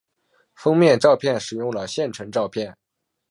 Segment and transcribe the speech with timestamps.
[0.55, 2.75] 封面照片使用了现成照片。